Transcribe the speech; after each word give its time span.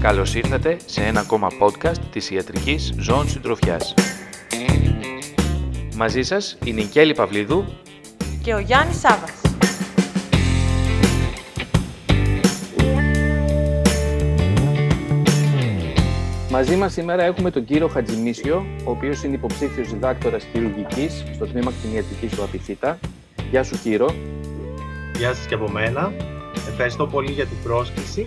Καλώς 0.00 0.34
ήρθατε 0.34 0.76
σε 0.86 1.02
ένα 1.02 1.20
ακόμα 1.20 1.48
podcast 1.60 1.98
της 2.12 2.30
Ιατρικής 2.30 2.94
Ζώνης 2.98 3.32
Συντροφιάς. 3.32 3.94
Μαζί 5.96 6.22
σας 6.22 6.58
είναι 6.64 6.80
η 6.80 6.84
Κέλλη 6.86 7.14
Παυλίδου 7.14 7.64
και 8.42 8.54
ο 8.54 8.58
Γιάννης 8.58 8.98
Σάβας. 8.98 9.41
Μαζί 16.52 16.76
μας 16.76 16.92
σήμερα 16.92 17.22
έχουμε 17.22 17.50
τον 17.50 17.64
κύριο 17.64 17.88
Χατζημίσιο, 17.88 18.56
ο 18.86 18.90
οποίος 18.90 19.22
είναι 19.22 19.34
υποψήφιος 19.34 19.92
διδάκτορας 19.92 20.44
χειρουργικής 20.44 21.24
στο 21.34 21.46
τμήμα 21.46 21.70
κτηνιατρικής 21.70 22.36
του 22.36 22.42
Απιθύτα. 22.42 22.98
Γεια 23.50 23.62
σου 23.62 23.82
κύριο. 23.82 24.08
Γεια 25.16 25.34
σας 25.34 25.46
και 25.46 25.54
από 25.54 25.68
μένα. 25.68 26.12
Ευχαριστώ 26.68 27.06
πολύ 27.06 27.32
για 27.32 27.46
την 27.46 27.62
πρόσκληση 27.62 28.26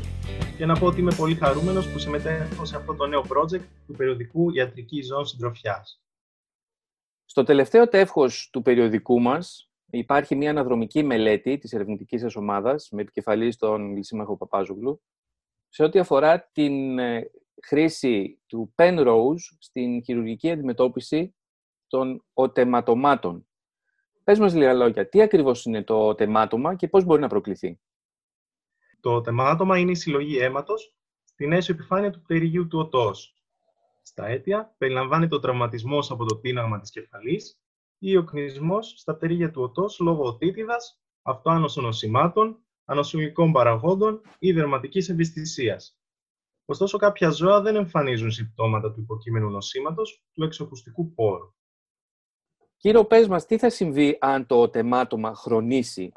και 0.57 0.65
να 0.65 0.79
πω 0.79 0.85
ότι 0.85 0.99
είμαι 0.99 1.13
πολύ 1.17 1.35
χαρούμενος 1.35 1.87
που 1.91 1.99
συμμετέχω 1.99 2.65
σε 2.65 2.75
αυτό 2.75 2.95
το 2.95 3.07
νέο 3.07 3.21
project 3.21 3.65
του 3.87 3.93
περιοδικού 3.97 4.49
Ιατρική 4.49 5.01
Ζώνη 5.01 5.27
Συντροφιάς. 5.27 6.01
Στο 7.25 7.43
τελευταίο 7.43 7.87
τεύχος 7.87 8.49
του 8.51 8.61
περιοδικού 8.61 9.21
μας 9.21 9.69
υπάρχει 9.91 10.35
μια 10.35 10.49
αναδρομική 10.49 11.03
μελέτη 11.03 11.57
της 11.57 11.73
ερευνητικής 11.73 12.21
σας 12.21 12.35
ομάδας 12.35 12.89
με 12.91 13.01
επικεφαλής 13.01 13.57
τον 13.57 13.95
Λυσίμαχο 13.95 14.37
Παπάζουγλου 14.37 15.01
σε 15.69 15.83
ό,τι 15.83 15.99
αφορά 15.99 16.49
την 16.51 16.99
ε, 16.99 17.31
χρήση 17.63 18.41
του 18.47 18.73
Penrose 18.75 19.55
στην 19.59 20.03
χειρουργική 20.03 20.51
αντιμετώπιση 20.51 21.35
των 21.87 22.25
οτεματομάτων. 22.33 23.47
Πες 24.23 24.39
μας 24.39 24.53
λίγα 24.53 24.73
λόγια, 24.73 25.09
τι 25.09 25.21
ακριβώς 25.21 25.65
είναι 25.65 25.83
το 25.83 26.07
οτεμάτωμα 26.07 26.75
και 26.75 26.87
πώς 26.87 27.03
μπορεί 27.03 27.21
να 27.21 27.27
προκληθεί; 27.27 27.79
Το 28.99 29.21
τεμάτωμα 29.21 29.77
είναι 29.77 29.91
η 29.91 29.95
συλλογή 29.95 30.37
αίματος 30.37 30.95
στην 31.23 31.51
έσω 31.51 31.71
επιφάνεια 31.71 32.11
του 32.11 32.21
πτερυγίου 32.21 32.67
του 32.67 32.79
οτός. 32.79 33.35
Στα 34.01 34.25
αίτια 34.27 34.75
περιλαμβάνεται 34.77 35.35
ο 35.35 35.39
τραυματισμός 35.39 36.11
από 36.11 36.25
το 36.25 36.37
τίναγμα 36.37 36.79
της 36.79 36.91
κεφαλής 36.91 37.59
ή 37.97 38.17
ο 38.17 38.23
κνισμός 38.23 38.93
στα 38.97 39.15
πτερίγια 39.15 39.51
του 39.51 39.61
οτός 39.61 39.99
λόγω 39.99 40.23
οτίτιδας, 40.23 41.01
αυτοάνωσων 41.21 41.83
νοσημάτων, 41.83 42.59
ανοσουλικών 42.85 43.51
παραγόντων 43.51 44.21
ή 44.39 44.51
δερματικής 44.51 45.09
ευαισθησίας. 45.09 45.99
Ωστόσο, 46.65 46.97
κάποια 46.97 47.29
ζώα 47.29 47.61
δεν 47.61 47.75
εμφανίζουν 47.75 48.31
συμπτώματα 48.31 48.93
του 48.93 48.99
υποκείμενου 48.99 49.49
νοσήματος 49.49 50.23
του 50.33 50.43
εξωπουστικού 50.43 51.13
πόρου. 51.13 51.53
Κύριο, 52.77 53.05
πες 53.05 53.27
μας, 53.27 53.45
τι 53.45 53.57
θα 53.57 53.69
συμβεί 53.69 54.17
αν 54.21 54.45
το 54.45 54.69
τεμάτωμα 54.69 55.35
χρονίσει 55.35 56.11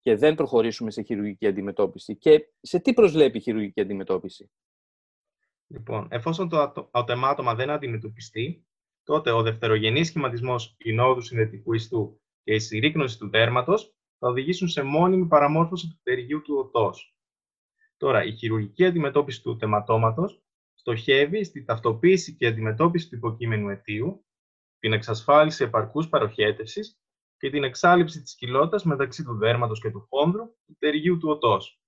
και 0.00 0.16
δεν 0.16 0.34
προχωρήσουμε 0.34 0.90
σε 0.90 1.02
χειρουργική 1.02 1.46
αντιμετώπιση; 1.46 2.16
Και 2.16 2.44
σε 2.60 2.78
τι 2.78 2.94
προσλέπει 2.94 3.38
η 3.38 3.40
χειρουργική 3.40 3.80
αντιμετώπιση; 3.80 4.50
Λοιπόν, 5.66 6.06
εφόσον 6.10 6.48
το 6.48 6.88
ατεμάτωμα 6.90 7.54
δεν 7.54 7.70
αντιμετωπιστεί, 7.70 8.66
τότε 9.02 9.30
ο 9.30 9.42
δευτερογενής 9.42 10.06
σχηματισμός 10.06 10.74
κοινόδου 10.78 11.20
συνδετικού 11.20 11.72
ιστού 11.72 12.20
και 12.42 12.54
η 12.54 12.58
συρρήκνωση 12.58 13.18
του 13.18 13.28
δέρματος 13.30 13.94
θα 14.18 14.28
οδηγήσουν 14.28 14.68
σε 14.68 14.82
μόνιμη 14.82 15.26
παραμόρφωση 15.26 15.88
του 15.88 15.98
πτερυγίου 16.02 16.42
του 16.42 16.56
οτός. 16.58 17.16
Τώρα, 18.04 18.24
η 18.24 18.32
χειρουργική 18.32 18.84
αντιμετώπιση 18.84 19.42
του 19.42 19.56
τεματώματος 19.56 20.42
στοχεύει 20.74 21.44
στη 21.44 21.64
ταυτοποίηση 21.64 22.36
και 22.36 22.46
αντιμετώπιση 22.46 23.08
του 23.08 23.14
υποκείμενου 23.14 23.68
αιτίου, 23.68 24.26
την 24.78 24.92
εξασφάλιση 24.92 25.64
επαρκούς 25.64 26.08
παροχέτευσης 26.08 26.98
και 27.36 27.50
την 27.50 27.64
εξάλληψη 27.64 28.22
της 28.22 28.34
κοιλότητας 28.34 28.84
μεταξύ 28.84 29.24
του 29.24 29.36
δέρματος 29.36 29.80
και 29.80 29.90
του 29.90 30.06
χόνδρου 30.10 30.44
του 30.66 30.74
πτερυγίου 30.76 31.18
του 31.18 31.28
οτός. 31.28 31.80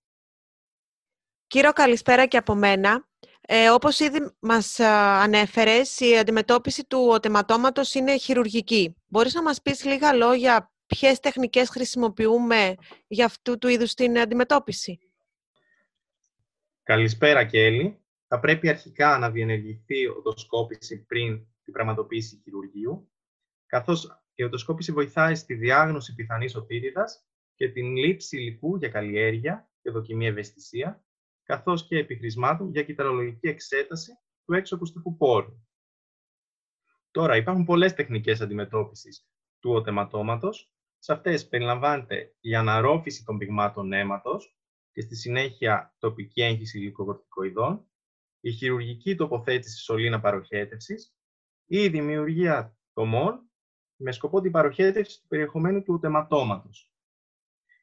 Κύριο, 1.46 1.72
καλησπέρα 1.72 2.26
και 2.26 2.36
από 2.36 2.54
μένα. 2.54 3.08
Ε, 3.40 3.70
όπως 3.70 3.98
ήδη 3.98 4.18
μας 4.40 4.80
ανέφερες, 4.80 6.00
η 6.00 6.18
αντιμετώπιση 6.18 6.84
του 6.84 7.08
οτεματώματος 7.10 7.94
είναι 7.94 8.16
χειρουργική. 8.16 8.96
Μπορείς 9.06 9.34
να 9.34 9.42
μας 9.42 9.62
πεις 9.62 9.84
λίγα 9.84 10.12
λόγια 10.12 10.72
ποιες 10.86 11.20
τεχνικές 11.20 11.68
χρησιμοποιούμε 11.68 12.74
για 13.06 13.24
αυτού 13.24 13.58
του 13.58 13.68
είδους 13.68 13.94
την 13.94 14.18
αντιμετώπιση; 14.18 15.05
Καλησπέρα, 16.86 17.44
Κέλλη. 17.44 18.00
Θα 18.26 18.40
πρέπει 18.40 18.68
αρχικά 18.68 19.18
να 19.18 19.30
διενεργηθεί 19.30 20.00
η 20.00 20.06
οτοσκόπηση 20.06 21.04
πριν 21.04 21.46
την 21.64 21.72
πραγματοποίηση 21.72 22.40
χειρουργείου, 22.44 23.12
καθώς 23.66 24.24
η 24.34 24.42
οτοσκόπηση 24.42 24.92
βοηθάει 24.92 25.34
στη 25.34 25.54
διάγνωση 25.54 26.14
πιθανής 26.14 26.54
οτίτιδας 26.54 27.26
και 27.54 27.68
την 27.68 27.96
λήψη 27.96 28.36
υλικού 28.36 28.76
για 28.76 28.88
καλλιέργεια 28.88 29.70
και 29.82 29.90
δοκιμή 29.90 30.26
ευαισθησία, 30.26 31.04
καθώς 31.42 31.86
και 31.86 31.98
επιχρησμάτων 31.98 32.70
για 32.70 32.82
κυταρολογική 32.82 33.48
εξέταση 33.48 34.18
του 34.44 34.52
έξω 34.54 34.74
ακουστικού 34.74 35.16
πόρου. 35.16 35.66
Τώρα, 37.10 37.36
υπάρχουν 37.36 37.64
πολλές 37.64 37.94
τεχνικές 37.94 38.40
αντιμετώπισης 38.40 39.28
του 39.58 39.70
οτεματώματος. 39.72 40.72
Σε 40.98 41.12
αυτές 41.12 41.48
περιλαμβάνεται 41.48 42.36
η 42.40 42.54
αναρρόφηση 42.54 43.24
των 43.24 43.38
πυγμάτων 43.38 43.92
αίματος 43.92 44.55
και 44.96 45.02
στη 45.02 45.16
συνέχεια 45.16 45.94
τοπική 45.98 46.42
έγχυση 46.42 46.78
υλικοκορτικοειδών, 46.78 47.86
η 48.40 48.50
χειρουργική 48.50 49.14
τοποθέτηση 49.14 49.78
σωλήνα 49.78 50.20
παροχέτευσης 50.20 51.14
ή 51.66 51.78
η 51.78 51.88
δημιουργία 51.88 52.76
τομών 52.92 53.50
με 53.96 54.12
σκοπό 54.12 54.40
την 54.40 54.50
παροχέτευση 54.50 55.20
του 55.20 55.26
περιεχομένου 55.26 55.82
του 55.82 55.94
οτεματώματος. 55.94 56.92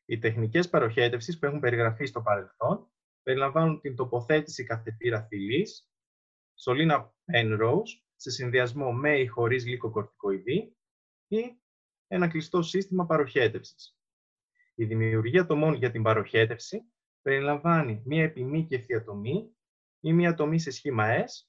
Οι 0.05 0.19
τεχνικές 0.19 0.69
παροχέτευσης 0.69 1.39
που 1.39 1.45
έχουν 1.45 1.59
περιγραφεί 1.59 2.05
στο 2.05 2.21
παρελθόν 2.21 2.91
περιλαμβάνουν 3.23 3.81
την 3.81 3.95
τοποθέτηση 3.95 4.63
καθετήρα 4.63 5.21
θηλής, 5.21 5.89
σωλήνα 6.55 7.13
Penrose, 7.33 8.01
σε 8.15 8.31
συνδυασμό 8.31 8.93
με 8.93 9.19
ή 9.19 9.27
χωρίς 9.27 9.65
λύκοκορτικοειδή 9.65 10.75
ή 11.27 11.57
ένα 12.07 12.27
κλειστό 12.27 12.61
σύστημα 12.61 13.05
παροχέτευσης. 13.05 13.97
Η 14.75 14.85
δημιουργία 14.85 15.45
τομών 15.45 15.73
για 15.73 15.91
την 15.91 16.03
παροχέτευση 16.03 16.87
περιλαμβάνει 17.23 18.01
μία 18.05 18.23
επιμήκευτη 18.23 18.95
ατομή 18.95 19.55
ή 19.99 20.13
μία 20.13 20.33
τομή 20.33 20.59
σε 20.59 20.71
σχήμα 20.71 21.07
S, 21.23 21.47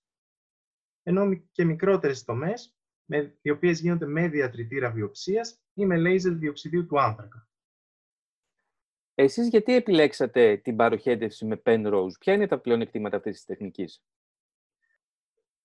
ενώ 1.02 1.34
και 1.52 1.64
μικρότερες 1.64 2.24
τομές, 2.24 2.76
με, 3.04 3.38
οι 3.42 3.50
οποίες 3.50 3.80
γίνονται 3.80 4.06
με 4.06 4.28
διατριτήρα 4.28 4.90
βιοψίας 4.90 5.62
ή 5.74 5.86
με 5.86 5.96
λέιζερ 5.96 6.32
διοξιδίου 6.32 6.86
του 6.86 7.00
άνθρακα. 7.00 7.48
Εσείς 9.14 9.48
γιατί 9.48 9.74
επιλέξατε 9.74 10.56
την 10.56 10.76
παροχέτευση 10.76 11.44
με 11.44 11.62
Penrose, 11.64 12.18
ποια 12.20 12.32
είναι 12.32 12.46
τα 12.46 12.58
πλεονεκτήματα 12.58 13.16
αυτής 13.16 13.34
της 13.34 13.44
τεχνικής; 13.44 14.04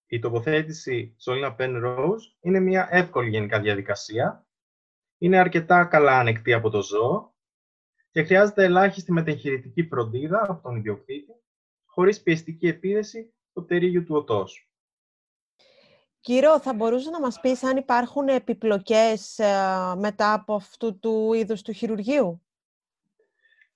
Η 0.07 0.19
τοποθέτηση 0.19 1.15
σωλήνα 1.19 1.55
Penrose 1.59 2.37
είναι 2.39 2.59
μια 2.59 2.87
εύκολη 2.91 3.29
γενικά 3.29 3.59
διαδικασία. 3.59 4.47
Είναι 5.17 5.37
αρκετά 5.37 5.85
καλά 5.85 6.19
ανεκτή 6.19 6.53
από 6.53 6.69
το 6.69 6.81
ζώο 6.81 7.35
και 8.11 8.23
χρειάζεται 8.23 8.63
ελάχιστη 8.63 9.11
μετεγχειρητική 9.11 9.83
φροντίδα 9.83 10.45
από 10.47 10.61
τον 10.61 10.75
ιδιοκτήτη, 10.75 11.33
χωρίς 11.85 12.21
πιεστική 12.21 12.67
επίδεση 12.67 13.33
το 13.53 13.61
πτερίγιο 13.61 14.03
του 14.03 14.15
οτός. 14.15 14.69
Κύριο, 16.21 16.59
θα 16.59 16.73
μπορούσες 16.73 17.11
να 17.11 17.19
μας 17.19 17.39
πεις 17.39 17.63
αν 17.63 17.77
υπάρχουν 17.77 18.27
επιπλοκές 18.27 19.39
ε, 19.39 19.95
μετά 19.97 20.33
από 20.33 20.53
αυτού 20.53 20.99
του 20.99 21.33
είδους 21.33 21.61
του 21.61 21.71
χειρουργείου; 21.71 22.41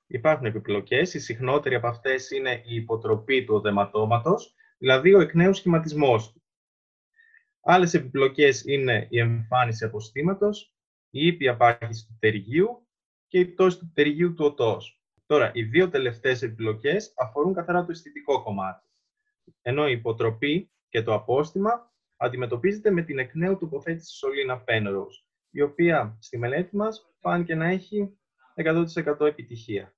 Υπάρχουν 0.07 0.45
επιπλοκές. 0.45 1.13
Η 1.13 1.19
συχνότερη 1.19 1.75
από 1.75 1.88
αυτές 1.88 2.31
είναι 2.31 2.61
η 2.65 2.75
υποτροπή 2.75 3.44
του 3.44 3.55
οδεματώματος, 3.55 4.55
δηλαδή 4.77 5.13
ο 5.13 5.21
εκ 5.21 5.33
νέου 5.33 5.53
σχηματισμός 5.53 6.31
του. 6.31 6.44
Άλλες 7.61 7.94
επιπλοκές 7.94 8.63
είναι 8.65 9.07
η 9.09 9.19
εμφάνιση 9.19 9.85
αποστήματος, 9.85 10.74
η 11.09 11.27
ήπια 11.27 11.57
πάχυση 11.57 12.06
του 12.07 12.15
πτερυγίου 12.18 12.88
και 13.33 13.39
η 13.39 13.45
πτώση 13.45 13.80
του 13.80 13.89
πτερυγίου 13.89 14.33
του 14.33 14.45
οτός. 14.45 15.01
Τώρα, 15.25 15.51
οι 15.53 15.63
δύο 15.63 15.89
τελευταίες 15.89 16.41
επιπλοκές 16.41 17.13
αφορούν 17.18 17.53
καθαρά 17.53 17.85
το 17.85 17.91
αισθητικό 17.91 18.44
κομμάτι. 18.44 18.88
Ενώ 19.62 19.88
η 19.88 19.91
υποτροπή 19.91 20.71
και 20.89 21.03
το 21.03 21.13
απόστημα 21.13 21.91
αντιμετωπίζεται 22.18 22.91
με 22.91 23.01
την 23.01 23.19
εκ 23.19 23.35
νέου 23.35 23.57
τοποθέτηση 23.57 24.15
σωλήνα 24.15 24.63
Penrose, 24.68 25.25
η 25.50 25.62
οποία 25.62 26.18
στη 26.19 26.38
μελέτη 26.38 26.75
μας 26.75 27.13
φάνηκε 27.19 27.56
να 27.56 27.68
έχει 27.68 28.18
100% 28.56 29.25
επιτυχία. 29.25 29.95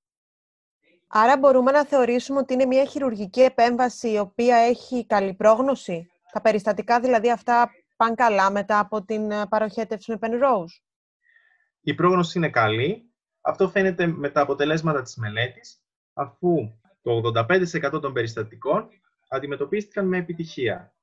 Άρα 1.06 1.38
μπορούμε 1.38 1.70
να 1.70 1.84
θεωρήσουμε 1.84 2.38
ότι 2.38 2.52
είναι 2.52 2.66
μια 2.66 2.84
χειρουργική 2.84 3.40
επέμβαση 3.40 4.12
η 4.12 4.18
οποία 4.18 4.56
έχει 4.56 5.06
καλή 5.06 5.34
πρόγνωση; 5.34 6.10
Τα 6.32 6.40
περιστατικά 6.40 7.00
δηλαδή 7.00 7.30
αυτά 7.30 7.70
πάνε 7.96 8.14
καλά 8.14 8.50
μετά 8.50 8.78
από 8.78 9.04
την 9.04 9.30
ε, 9.30 9.46
παροχέτευση 9.46 10.10
με 10.10 10.18
Penrose. 10.20 10.82
Η 11.80 11.94
πρόγνωση 11.94 12.38
είναι 12.38 12.50
καλή. 12.50 13.10
Αυτό 13.46 13.68
φαίνεται 13.68 14.06
με 14.06 14.28
τα 14.28 14.40
αποτελέσματα 14.40 15.02
της 15.02 15.16
μελέτης, 15.16 15.82
αφού 16.12 16.72
το 17.02 17.32
85% 17.34 18.00
των 18.00 18.12
περιστατικών 18.12 18.88
αντιμετωπίστηκαν 19.28 20.08
με 20.08 20.18
επιτυχία. 20.18 20.94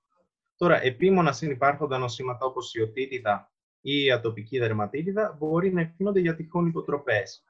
Τώρα, 0.55 0.81
επίμονα 0.81 1.31
συνυπάρχοντα 1.31 1.97
νοσήματα 1.97 2.45
όπως 2.45 2.73
η 2.73 2.81
οτίτιδα 2.81 3.51
ή 3.81 4.03
η 4.03 4.11
ατοπική 4.11 4.59
δερματίτιδα 4.59 5.35
μπορεί 5.39 5.73
να 5.73 5.81
ευθύνονται 5.81 6.19
για 6.19 6.35
τυχόν 6.35 6.65
υποτροπές. 6.65 7.43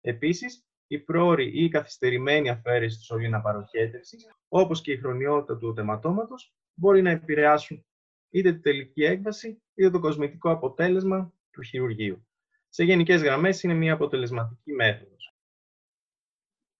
Επίσης, 0.00 0.66
η 0.86 0.98
πρόορη 0.98 1.44
ή 1.44 1.64
η 1.64 1.68
καθυστερημένη 1.68 2.48
αφαίρεση 2.48 2.98
του 2.98 3.04
σωλήνα 3.04 3.40
παροχέτευσης, 3.40 4.26
όπως 4.48 4.80
και 4.80 4.92
η 4.92 4.96
χρονιότητα 4.96 5.58
του 5.58 5.68
οτεματώματος, 5.68 6.54
μπορεί 6.74 7.02
να 7.02 7.10
επηρεάσουν 7.10 7.84
είτε 8.30 8.52
τη 8.52 8.60
τελική 8.60 9.04
έκβαση, 9.04 9.62
είτε 9.74 9.90
το 9.90 10.00
κοσμητικό 10.00 10.50
αποτέλεσμα 10.50 11.32
του 11.50 11.62
χειρουργείου. 11.62 12.22
Σε 12.68 12.84
γενικές 12.84 13.22
γραμμές 13.22 13.62
είναι 13.62 13.74
μια 13.74 13.92
αποτελεσματική 13.92 14.72
μέθοδος. 14.72 15.34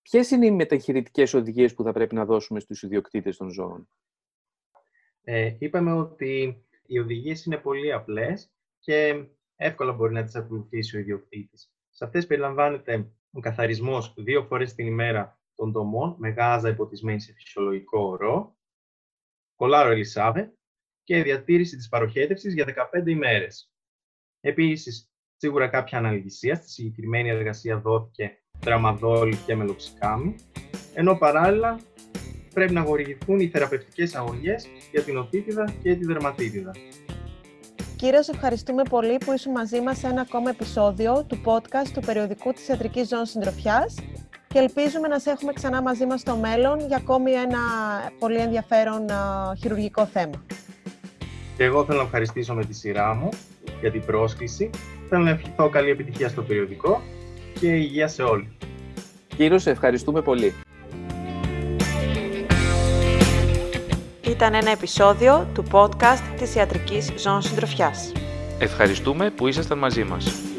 Ποιες 0.02 0.31
είναι 0.31 0.46
οι 0.46 0.50
μεταχειρητικές 0.50 1.35
οδηγίες 1.35 1.75
που 1.75 1.82
θα 1.82 1.93
πρέπει 1.93 2.14
να 2.14 2.25
δώσουμε 2.25 2.61
στους 2.61 2.82
ιδιοκτήτες 2.82 3.37
των 3.37 3.50
ζώων; 3.50 3.88
Ε, 5.23 5.56
είπαμε 5.58 5.93
ότι 5.93 6.62
οι 6.87 6.99
οδηγίες 6.99 7.44
είναι 7.44 7.56
πολύ 7.56 7.93
απλές 7.93 8.50
και 8.79 9.25
εύκολα 9.56 9.93
μπορεί 9.93 10.12
να 10.12 10.25
τις 10.25 10.35
ακολουθήσει 10.35 10.96
ο 10.96 11.00
ιδιοκτήτης. 11.00 11.73
Σε 11.90 12.05
αυτές 12.05 12.26
περιλαμβάνεται 12.26 13.12
ο 13.31 13.40
καθαρισμός 13.40 14.14
δύο 14.17 14.44
φορές 14.44 14.75
την 14.75 14.87
ημέρα 14.87 15.40
των 15.55 15.73
τομών 15.73 16.17
με 16.19 16.29
γάζα 16.29 16.69
υποτισμένη 16.69 17.20
σε 17.20 17.32
φυσιολογικό 17.32 18.00
ορό, 18.00 18.56
κολάρο 19.56 19.90
ελισάβε 19.90 20.52
και 21.02 21.23
διατήρηση 21.23 21.76
της 21.76 21.88
παροχέτευσης 21.88 22.55
για 22.55 22.64
15 22.64 23.06
ημέρες. 23.11 23.73
Επίσης, 24.40 25.08
σίγουρα 25.40 25.69
κάποια 25.69 25.99
αναλγησία, 25.99 26.55
στη 26.55 26.70
συγκεκριμένη 26.70 27.29
εργασία 27.29 27.79
δόθηκε 27.79 28.31
τραμαδόλ 28.61 29.37
και 29.46 29.56
μελοξικάμι, 29.56 30.35
ενώ 30.94 31.14
παράλληλα 31.14 31.79
πρέπει 32.55 32.73
να 32.73 32.82
χορηγηθούν 32.82 33.40
οι 33.40 33.49
θεραπευτικές 33.49 34.14
αγωγές 34.14 34.67
για 34.90 35.02
την 35.02 35.17
οτίτιδα 35.17 35.64
και 35.82 35.94
τη 35.94 36.05
δερματίτιδα. 36.05 36.70
Κύριε, 37.96 38.23
σε 38.23 38.31
ευχαριστούμε 38.35 38.82
πολύ 38.82 39.19
που 39.25 39.32
ήσουν 39.32 39.52
μαζί 39.52 39.81
μας 39.81 39.99
σε 39.99 40.06
ένα 40.06 40.20
ακόμα 40.20 40.50
επεισόδιο 40.50 41.25
του 41.25 41.40
podcast 41.44 41.88
του 41.94 42.00
περιοδικού 42.00 42.52
της 42.52 42.69
Ιατρικής 42.69 43.08
Ζώνης 43.08 43.31
Συντροφιάς 43.31 43.94
και 44.49 44.58
ελπίζουμε 44.58 45.08
να 45.08 45.19
σε 45.19 45.31
έχουμε 45.31 45.52
ξανά 45.52 45.82
μαζί 45.82 46.06
μας 46.06 46.20
στο 46.20 46.37
μέλλον 46.37 46.87
για 46.87 46.96
ακόμη 46.96 47.31
ένα 47.31 47.58
πολύ 48.19 48.38
ενδιαφέρον 48.38 49.06
χειρουργικό 49.58 50.06
θέμα. 50.06 50.44
Και 51.56 51.64
εγώ 51.64 51.85
θέλω 51.85 51.99
να 51.99 52.05
ευχαριστήσω 52.05 52.55
με 52.55 52.64
τη 52.64 52.75
σειρά 52.75 53.14
μου 53.14 53.29
για 53.81 53.90
την 53.90 54.05
πρόσκληση. 54.05 54.70
Θέλω 55.09 55.23
να 55.23 55.31
ευχηθώ 55.31 55.69
καλή 55.69 55.91
επιτυχία 55.91 56.29
στο 56.29 56.43
περιοδικό 56.43 57.03
και 57.61 57.67
υγεία 57.67 58.09
σε 58.09 58.23
όλοι. 58.23 58.49
Κύριος, 59.37 59.63
σε 59.63 59.71
ευχαριστούμε 59.71 60.23
πολύ. 60.23 60.55
Ήταν 64.29 64.55
ένα 64.55 64.71
επεισόδιο 64.71 65.49
του 65.55 65.65
podcast 65.71 66.23
της 66.39 66.55
Ιατρικής 66.55 67.13
Ζώνης 67.17 67.45
Συντροφιάς. 67.45 68.13
Ευχαριστούμε 68.59 69.31
που 69.31 69.47
ήσασταν 69.47 69.79
μαζί 69.79 70.05
μας. 70.05 70.58